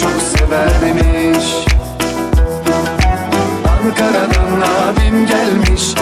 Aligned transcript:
çok 0.00 0.22
severmiş 0.22 1.46
Ankara'dan 3.68 4.60
abim 4.60 5.26
gelmiş 5.26 5.94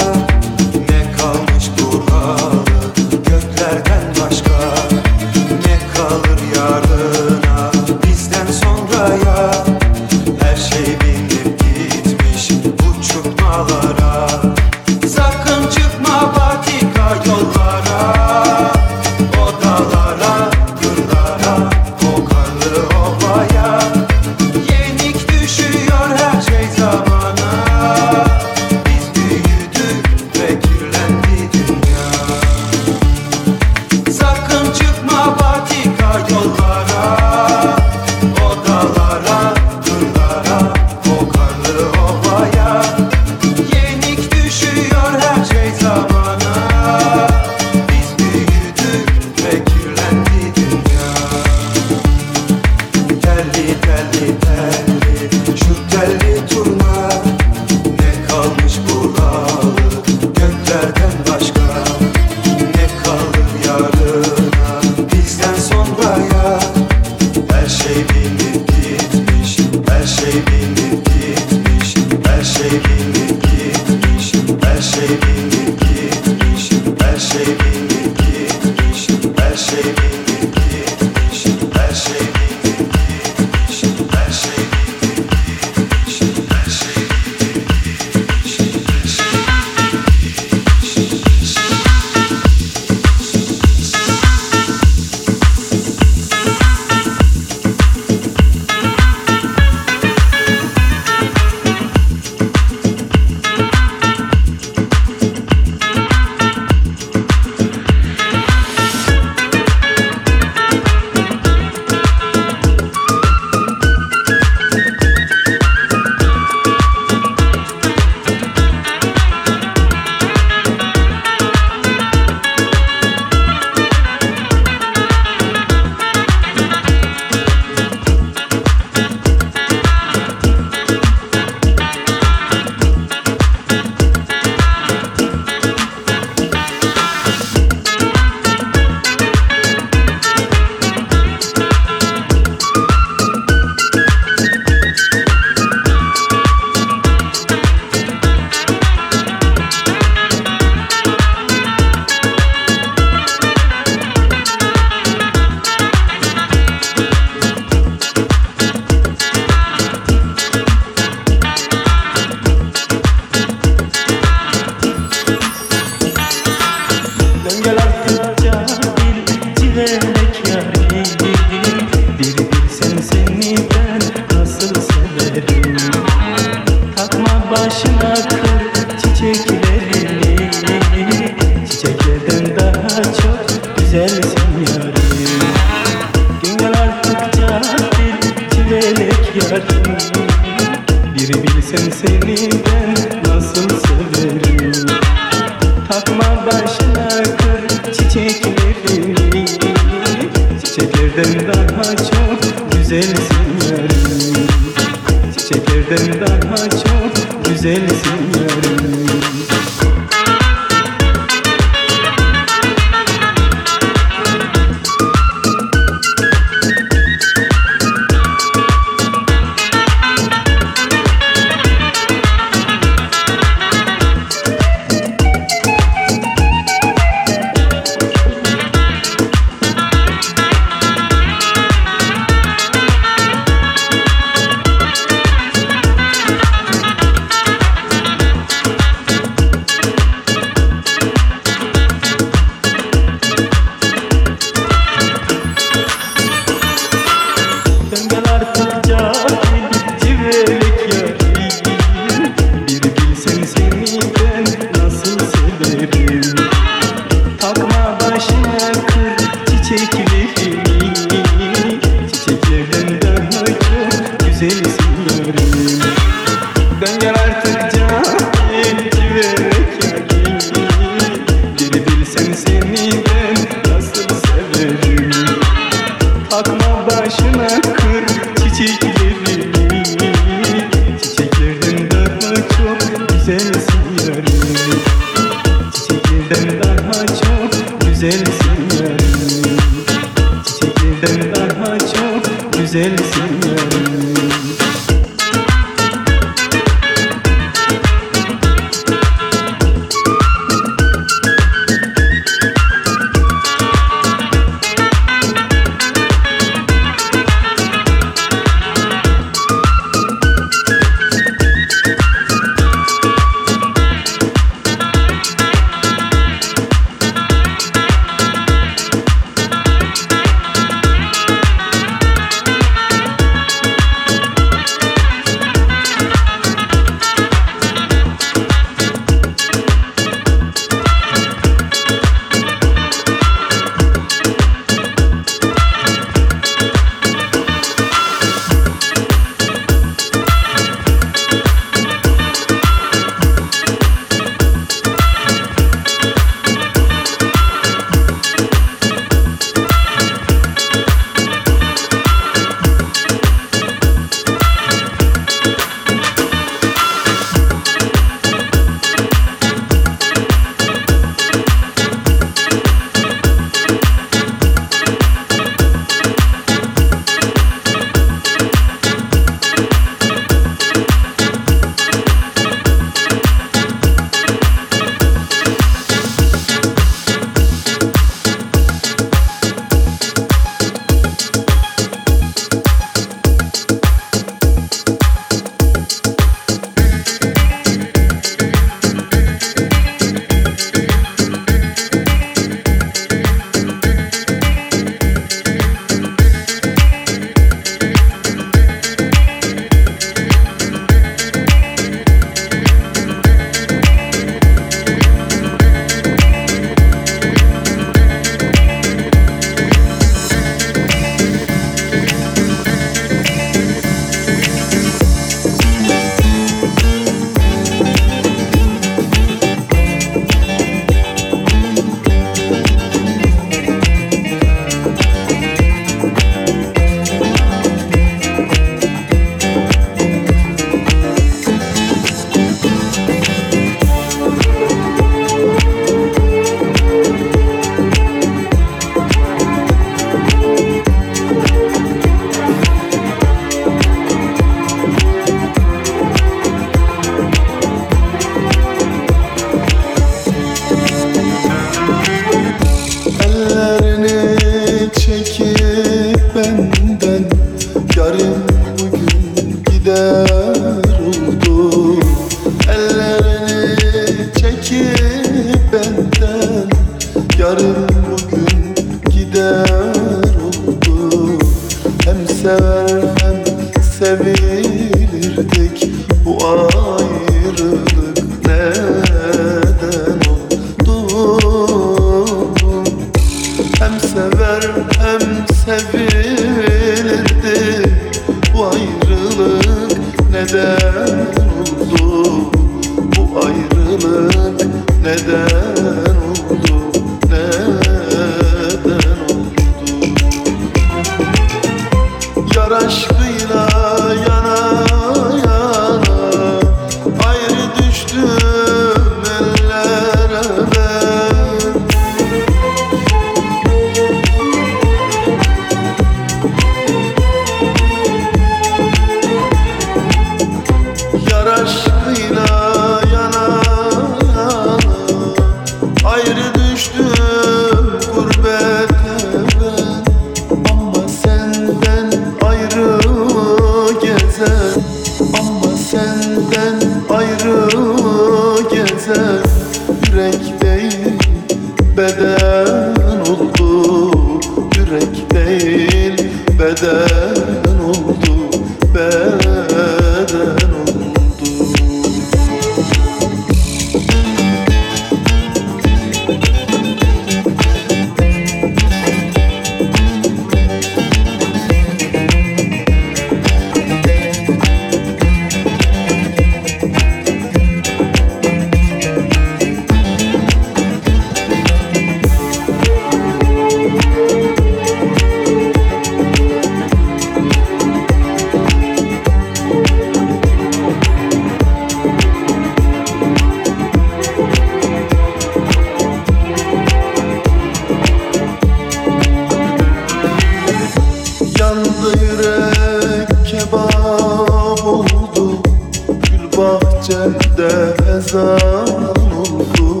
ezan 598.17 599.03
oldu 599.41 600.00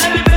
Bye. 0.00 0.29